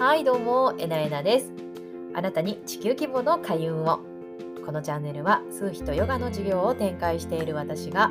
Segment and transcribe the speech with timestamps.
[0.00, 1.52] はいどうもえなえなです。
[2.14, 4.00] あなたに地球規模の開運を。
[4.64, 8.10] このチャンネルは数秘とヨガの授業を展開している私が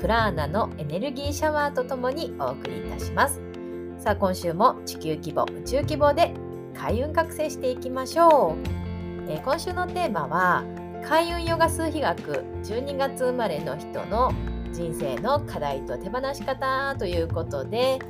[0.00, 3.40] プラーナのエネルギーシャワーとともにお送りいたします。
[3.98, 6.34] さあ今週も地球規模宇宙規模で
[6.74, 10.64] 開運覚醒していきましょう、えー、今週のテーマは
[11.06, 14.32] 開運ヨガ数比学12月生まれの人の
[14.72, 18.00] 人生の課題と手放し方ということで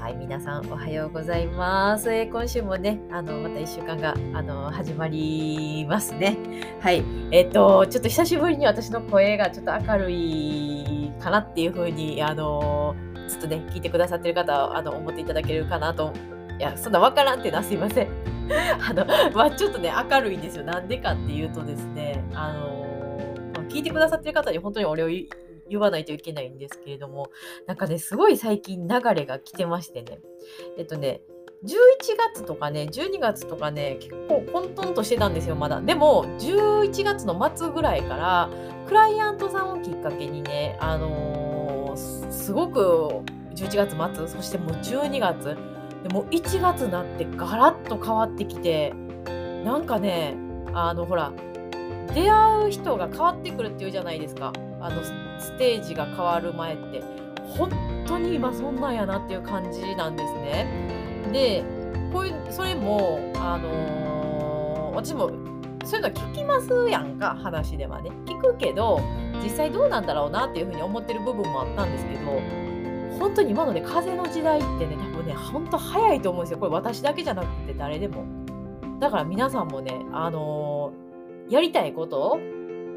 [0.00, 2.08] はい、皆さんおはようございます。
[2.12, 6.36] えー、今週もね、あの、また1週間が、あの、始まりますね。
[6.80, 7.02] はい。
[7.32, 12.94] えっ、ー、と、ちょっと久しぶりに私の声がちょっと明るいかなっていう風に、あの、
[13.26, 16.12] ずっとね、聞いてくださってる方は、あの、思っていただけるかなと。
[16.60, 18.08] いや、そんなわからんっていうのはすいません。
[18.88, 19.04] あの、
[19.34, 20.64] まあ、ちょっとね、明るいんですよ。
[20.64, 22.86] なんでかっていうとですね、あの、
[23.68, 25.08] 聞いてくださってる方に本当にお礼を
[25.68, 27.30] 言わないといけないんですけれども、
[27.66, 30.20] なんかね、すごい最近流れが来てましてね。
[30.76, 31.22] えっとね、
[31.64, 31.70] 11
[32.34, 35.80] 月とかね、12月とかね、結構混沌としてたんですよ、まだ。
[35.80, 38.50] でも、11月の末ぐらいから、
[38.86, 43.22] クライアントさんをきっかけにね、あのー、すごく
[43.54, 45.56] 11月末、そしてもう12月、
[46.04, 48.94] でも1月になってガラッと変わってきて、
[49.64, 50.36] なんかね、
[50.72, 51.32] あの、ほら、
[52.14, 54.52] 出会う人が変わってくるっていうじゃないですか。
[54.80, 55.02] あの
[55.38, 57.02] ステージが変わる前って
[57.56, 57.70] 本
[58.06, 60.66] 当に今そんなんやなっていう感じなんですね。
[61.32, 61.64] で
[62.12, 65.30] こういうそれもあのー、私も
[65.84, 69.00] そういうの聞きますやんか話ではね聞くけど
[69.42, 72.18] 実際どうなんだろうなっていうふうに思ってる部分もあったんですけど
[73.18, 78.24] 本当に今のね風の時代ってね多分ね本当早いと思うんですよこれ私だけじゃなくて誰でも
[79.00, 81.07] だから皆さんもねあのー、
[81.48, 82.38] やりたいこと？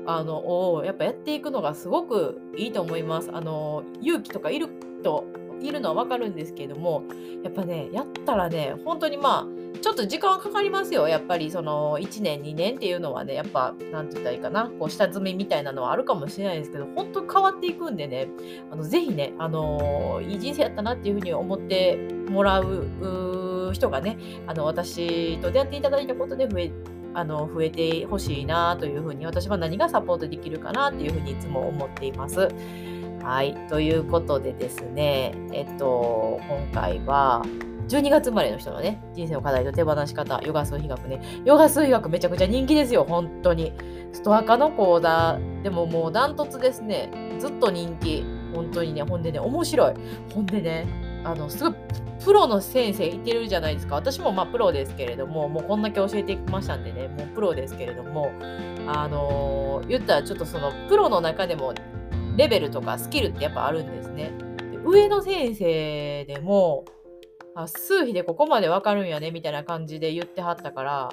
[0.08, 3.30] あのをやっぱやっていくのがすごくいいと思います。
[3.32, 4.68] あの勇気とかいる
[5.04, 5.26] と
[5.62, 7.04] いるのは分かるんですけれども
[7.44, 11.08] やっぱねやったらね本当にまあちょっと時間はかかりますよ。
[11.08, 14.72] やっぱりその1年2年っていうのはねやっぱ何て言ったらいいかな。
[14.80, 18.28] こう下積みみたいなのはあるかもしれないですけど本当変わっていくんでね
[18.72, 21.96] あのぜひねあのいい人生やったなっていうふうに思って
[22.28, 26.72] もらう人がねあの私と出会っていただいたことで増え
[27.14, 32.50] あの増えてほしいなというふうに私は何がサポートできるかなっていうふうにいつも思っています。
[33.24, 33.56] はい。
[33.70, 37.44] ということでですね、えっと、今回は、
[37.88, 41.22] 12月生まれの人のね、人生の課題と手放し方、ヨガ数比学ね。
[41.44, 43.74] ヨガ数比学めちゃくちゃ人気ですよ、本当に。
[44.14, 47.12] ストアカの講座、でももうダントツですね。
[47.40, 48.24] ずっと人気。
[48.54, 49.94] 本当にね、ほんでね、面白い。
[50.34, 50.86] ほんでね、
[51.24, 51.74] あの、すごい
[52.24, 53.96] プロの先生いてるじゃないですか。
[53.96, 58.32] 私もまあプロですけれども、もうこんだけ教えてきましたんでね、もうプロですけれども、
[58.88, 61.74] あの、言ったらちょっとそのプロの中でも
[62.38, 64.32] レベルとかスキルってやっぱあるんですね。
[64.72, 66.86] で上の先生でも、
[67.56, 71.10] あ数比でここまでわかるんやねみたいな感じで言ってはったから、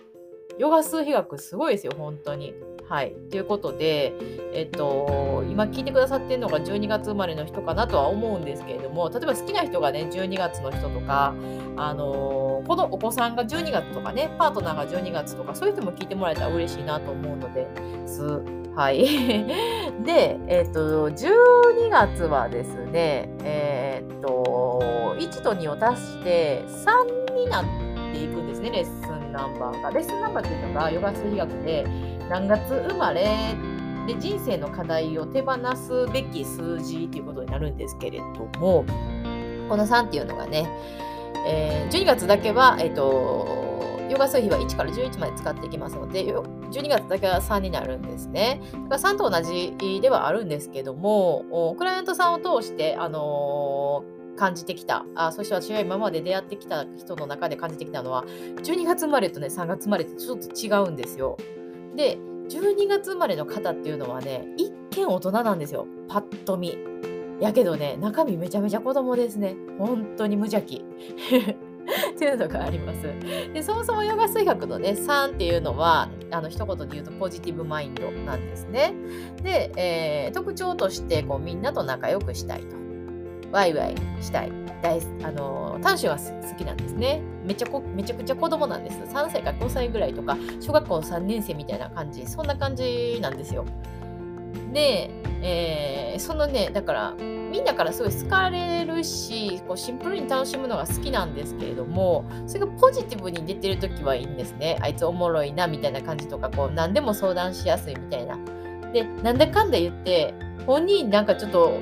[0.58, 2.54] ヨガ数比学すごいですよ、本当に。
[2.88, 3.15] はい。
[3.31, 4.15] ということで、
[4.54, 11.34] えっと、今聞いてくださってるのが12月生まれの人かなとは思うんですけれども、例えば好きな人がね、12月の人とか、
[11.76, 17.66] あのこのお子さんが12月とかね、パートナーが12月とか、そういう人も聞いてもらえたら嬉しいなと思うので
[18.06, 18.43] す。
[18.75, 19.05] はい。
[20.06, 27.88] で、えっと、12月はですね、え、っと、1と2を足して3になって
[28.25, 29.91] いくんですね、レッスンナンバーが。
[29.91, 31.87] レッスンナンバーっていうのが、ヨガ数比学で、
[32.29, 33.27] 何月生まれ
[34.06, 38.25] で人生の課題を手放すべき数字ということになるんですけれど
[38.61, 38.84] も、
[39.69, 40.69] この3っていうのがね、
[41.47, 43.69] えー、12月だけは、えっ、ー、と、
[44.11, 48.61] ヨガ数比は1から11まで使っていきますので、12月だけは3になるんですね。
[48.89, 61.37] だから3と同じではあるんですけども、クライアントさんを通して、あのー、感じてきたあそして私は今まで出会ってきた人の中で感じてきたのは12月生まれとね3月生まれってちょっと違うんですよ。
[61.99, 62.16] で、
[62.49, 65.87] 12月生まれの方っていうのはね、一見大人なんですよ。
[66.09, 66.78] パッと見。
[67.41, 69.56] やけどね、中身めちゃめちゃ子供ですね。
[69.79, 70.85] 本当に無邪気。
[72.14, 73.02] っていうのがあります。
[73.52, 78.94] で、そもそもヨガ水学のね、3っていうのは、あの、一言で言うとポジティブマインドなんですね。
[79.43, 82.77] で、えー、特徴として、こう、みんなと仲良くしたいと。
[83.53, 84.53] ワイワイしたい。
[84.81, 87.21] 大あの短所は好きなんですね。
[87.45, 88.99] めちゃこめちゃくちゃ子供なんです。
[88.99, 92.27] 3歳か5歳ぐらいとか小学校3年生みたいな感じ。
[92.27, 93.65] そんな感じなんですよ。
[94.73, 95.11] で、
[95.43, 104.79] えー、そのねだからみんなからすごい好かれるしこうシンプルに楽しむのが好きなんですけれどもそれがポジティブに出てる時はいいんですね。
[104.81, 108.39] あいつおもろいなみたいな感じとかこう何でも相談しやすいみたいな。
[108.93, 110.35] でなんだかんだ言って
[110.67, 111.79] 本人なんかちょっと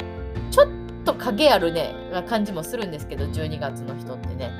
[1.06, 4.52] と影あるね、な感じもするんですけど、12月の人ってね。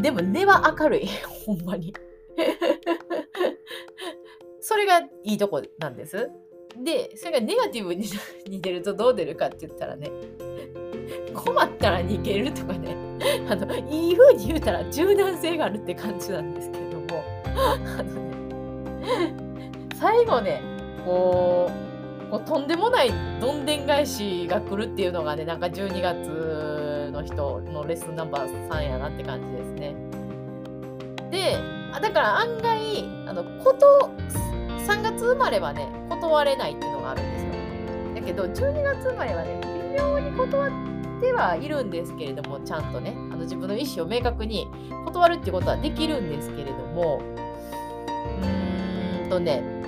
[0.00, 1.08] でも根は明るい。
[1.46, 1.94] ほんまに。
[4.60, 6.28] それがいいとこなんです。
[6.82, 8.06] でそれがネガティブに
[8.48, 10.08] 似てるとどう出るかって言ったらね
[11.34, 12.96] 困ったら逃げるとかね。
[13.48, 16.84] あのいい風に言うたら柔軟性があるって感じなんですけど
[17.14, 17.22] も。
[17.56, 18.12] あの
[19.00, 19.34] ね
[19.98, 20.62] 最後ね
[21.04, 21.89] こう
[22.30, 29.94] こうとんでもないどんでん返しが来るっていうのがねなんか12月の人のレッスンナンバー3やなって感じですね。
[31.30, 31.56] で
[32.00, 34.10] だから案外あのこと
[34.86, 37.50] 3月生まれはね断れないっていうのがあるんですよ。
[38.14, 40.70] だけど12月生まれはね微妙に断っ
[41.20, 44.68] てはいるんですけれどもちゃんとねあの自分の意思を明確に
[45.04, 47.20] 断るっていうことはできるんですけれども
[48.40, 49.79] うーんとね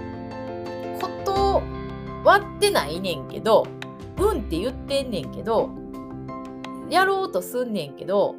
[2.24, 3.66] 断ってないねんけど
[4.19, 5.70] うんって言ってんねんけど
[6.90, 8.36] やろうとすんねんけど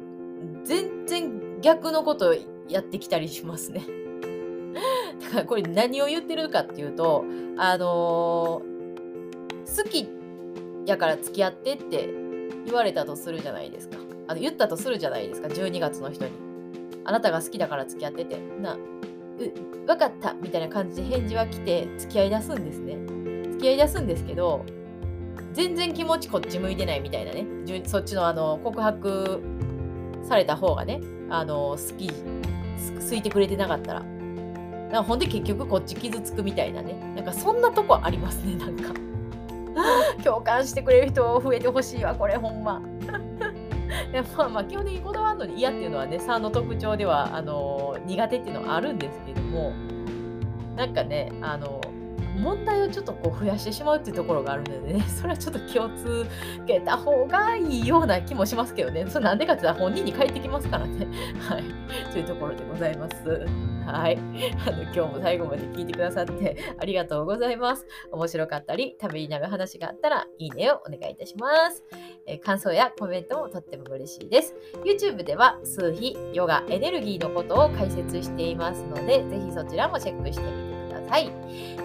[0.64, 2.34] 全然逆のこと
[2.68, 3.82] やってきたりしますね。
[5.22, 7.24] だからこれ何を言ってるかっていうと、
[7.56, 10.08] あのー、好き
[10.86, 12.08] やから付き合ってって
[12.66, 13.96] 言われたとするじゃないですか。
[14.26, 16.32] あの言ったとするじゃないですか、12月の人に。
[17.04, 18.38] あなたが好きだから付き合ってて。
[18.60, 18.78] な、う、
[19.86, 23.23] 分かったみたいな感じで返事は来て付き合い出すんですね。
[23.64, 24.66] 付き合い出すんですけど、
[25.54, 27.46] 全然気持ちこっち向いてないみたいなね。
[27.86, 29.42] そっちのあの告白
[30.22, 31.00] された方がね、
[31.30, 34.00] あの好き、好いてくれてなかったら。
[34.02, 36.92] なんかほんで結局こっち傷つくみたいなね。
[37.16, 38.92] なんかそんなとこありますね、 なんか。
[40.22, 42.82] 共感してくれる人増えてほしいわ、これほんま。
[44.12, 49.72] でまあまあ基本的にこだわるのに嫌っていうのはね、3の特徴ではあの苦手っていうのはあるんですけども、
[50.76, 51.80] なんかね、あの
[52.34, 56.26] 問題をちょっとこう増やしてしまうっていうところがあるのでね、 それはちょっと気をつ
[56.66, 61.06] けた方がいいような気もしますけどね、それなんでかって言ったら本人に返ってきますからね。
[61.40, 61.64] はい。
[62.12, 63.46] というところでございます。
[63.86, 64.18] はい。
[64.66, 67.86] あの今日も最後まで聞いてくださってありがとうございます。
[68.10, 71.84] 面白かったり、食べりながら話があったら、いいねをお願いいたします。
[72.26, 74.54] え、感想やコメントもとっても嬉しいです。
[74.84, 80.73] YouTube では数比、ヨガ、エネルギーのことを解説していますので、ぜひそちらもチェックしてみてくだ
[81.08, 81.30] さい。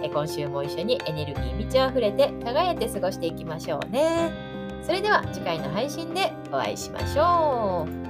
[0.02, 4.30] 今週も一緒にエネルギー満ち溢れて輝いて過ごしていきましょうね。
[4.82, 8.09] それでは次回の配信でお会いしましょう。